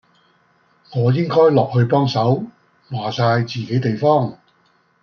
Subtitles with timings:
[0.95, 2.43] 我應該落去幫手，
[2.89, 4.35] 話哂自己地方